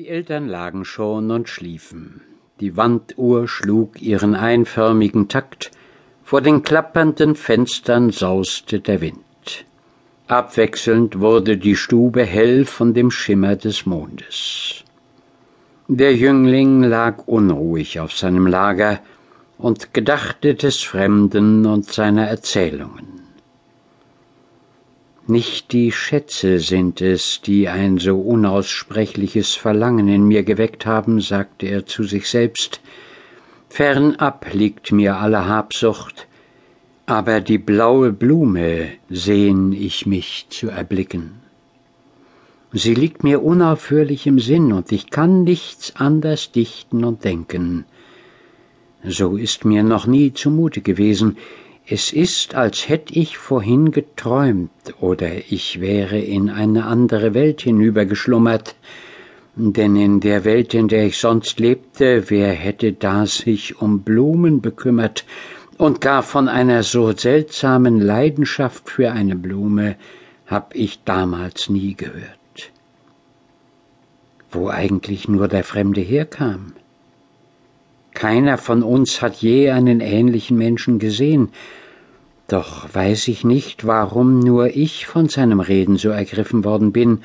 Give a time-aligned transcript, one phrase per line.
[0.00, 2.22] Die Eltern lagen schon und schliefen.
[2.58, 5.72] Die Wanduhr schlug ihren einförmigen Takt,
[6.24, 9.66] vor den klappernden Fenstern sauste der Wind.
[10.26, 14.84] Abwechselnd wurde die Stube hell von dem Schimmer des Mondes.
[15.86, 19.00] Der Jüngling lag unruhig auf seinem Lager
[19.58, 23.19] und gedachte des Fremden und seiner Erzählungen.
[25.30, 31.66] Nicht die Schätze sind es, die ein so unaussprechliches Verlangen in mir geweckt haben, sagte
[31.66, 32.80] er zu sich selbst.
[33.68, 36.26] Fernab liegt mir alle Habsucht,
[37.06, 41.38] aber die blaue Blume sehn ich mich zu erblicken.
[42.72, 47.84] Sie liegt mir unaufhörlich im Sinn, und ich kann nichts anders dichten und denken.
[49.04, 51.36] So ist mir noch nie zumute gewesen,
[51.92, 58.76] es ist, als hätt ich vorhin geträumt oder ich wäre in eine andere Welt hinübergeschlummert,
[59.56, 64.60] denn in der Welt, in der ich sonst lebte, wer hätte da sich um Blumen
[64.60, 65.24] bekümmert
[65.78, 69.96] und gar von einer so seltsamen Leidenschaft für eine Blume
[70.46, 72.38] hab ich damals nie gehört.
[74.52, 76.72] Wo eigentlich nur der Fremde herkam.
[78.20, 81.48] Keiner von uns hat je einen ähnlichen Menschen gesehen,
[82.48, 87.22] doch weiß ich nicht, warum nur ich von seinem Reden so ergriffen worden bin.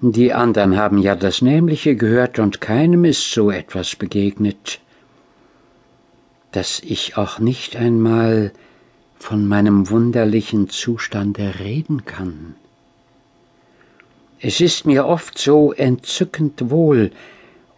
[0.00, 4.80] Die anderen haben ja das Nämliche gehört und keinem ist so etwas begegnet.
[6.50, 8.52] Dass ich auch nicht einmal
[9.18, 12.54] von meinem wunderlichen Zustande reden kann.
[14.40, 17.10] Es ist mir oft so entzückend wohl,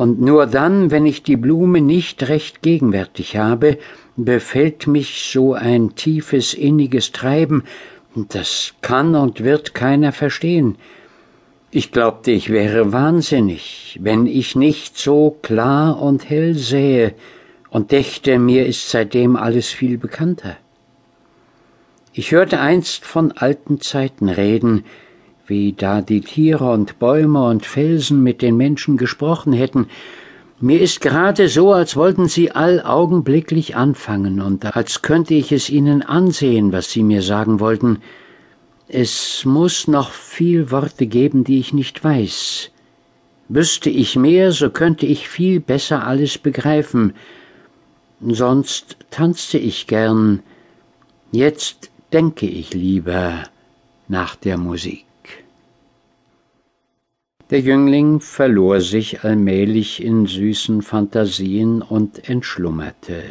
[0.00, 3.76] und nur dann, wenn ich die Blume nicht recht gegenwärtig habe,
[4.16, 7.64] befällt mich so ein tiefes inniges Treiben,
[8.14, 10.76] das kann und wird keiner verstehen.
[11.70, 17.12] Ich glaubte, ich wäre wahnsinnig, wenn ich nicht so klar und hell sähe
[17.68, 20.56] und dächte, mir ist seitdem alles viel bekannter.
[22.14, 24.84] Ich hörte einst von alten Zeiten reden,
[25.50, 29.88] wie da die Tiere und Bäume und Felsen mit den Menschen gesprochen hätten,
[30.62, 35.70] mir ist gerade so, als wollten sie all augenblicklich anfangen und als könnte ich es
[35.70, 38.02] ihnen ansehen, was sie mir sagen wollten.
[38.86, 42.70] Es muss noch viel Worte geben, die ich nicht weiß.
[43.48, 47.14] Wüsste ich mehr, so könnte ich viel besser alles begreifen.
[48.20, 50.42] Sonst tanzte ich gern.
[51.32, 53.44] Jetzt denke ich lieber
[54.08, 55.06] nach der Musik.
[57.50, 63.24] Der Jüngling verlor sich allmählich in süßen Phantasien und entschlummerte.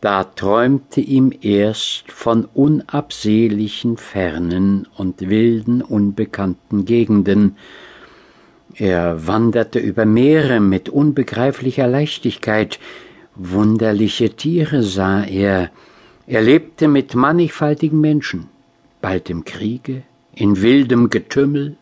[0.00, 7.56] Da träumte ihm erst von unabsehlichen fernen und wilden unbekannten Gegenden,
[8.74, 12.78] er wanderte über Meere mit unbegreiflicher Leichtigkeit,
[13.34, 15.70] wunderliche Tiere sah er,
[16.26, 18.48] er lebte mit mannigfaltigen Menschen,
[19.00, 20.02] bald im Kriege,
[20.34, 21.76] in wildem Getümmel,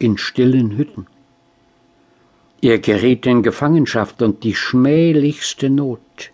[0.00, 1.06] in stillen Hütten.
[2.62, 6.30] Er geriet in Gefangenschaft und die schmählichste Not.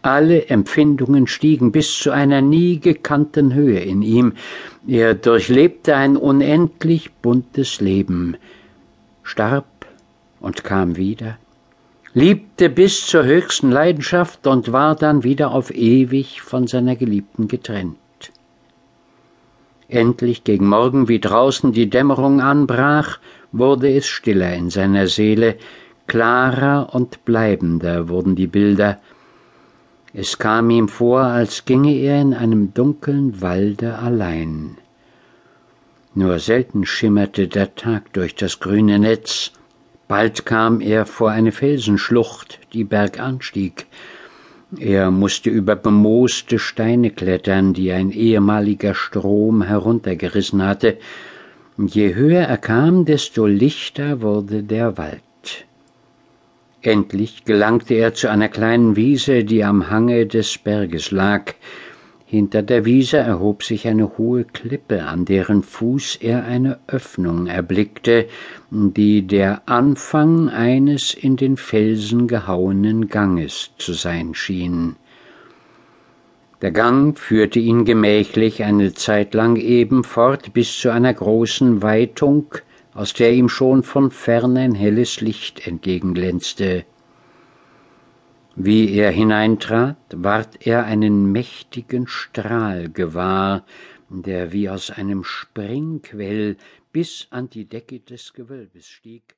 [0.00, 4.32] Alle Empfindungen stiegen bis zu einer nie gekannten Höhe in ihm.
[4.86, 8.36] Er durchlebte ein unendlich buntes Leben,
[9.22, 9.86] starb
[10.40, 11.38] und kam wieder,
[12.14, 17.96] liebte bis zur höchsten Leidenschaft und war dann wieder auf ewig von seiner Geliebten getrennt.
[19.92, 23.18] Endlich gegen Morgen, wie draußen die Dämmerung anbrach,
[23.52, 25.56] wurde es stiller in seiner Seele,
[26.06, 29.02] klarer und bleibender wurden die Bilder.
[30.14, 34.78] Es kam ihm vor, als ginge er in einem dunkeln Walde allein.
[36.14, 39.52] Nur selten schimmerte der Tag durch das grüne Netz,
[40.08, 43.84] bald kam er vor eine Felsenschlucht, die bergan stieg,
[44.78, 50.98] er musste über bemooste Steine klettern, die ein ehemaliger Strom heruntergerissen hatte.
[51.76, 55.22] Je höher er kam, desto lichter wurde der Wald.
[56.80, 61.54] Endlich gelangte er zu einer kleinen Wiese, die am Hange des Berges lag.
[62.32, 68.26] Hinter der Wiese erhob sich eine hohe Klippe, an deren Fuß er eine Öffnung erblickte,
[68.70, 74.96] die der Anfang eines in den Felsen gehauenen Ganges zu sein schien.
[76.62, 82.46] Der Gang führte ihn gemächlich eine Zeit lang eben fort bis zu einer großen Weitung,
[82.94, 86.86] aus der ihm schon von fern ein helles Licht entgegenglänzte.
[88.54, 93.64] Wie er hineintrat, ward er einen mächtigen Strahl gewahr,
[94.10, 96.58] der wie aus einem Springquell
[96.92, 99.34] bis an die Decke des Gewölbes stieg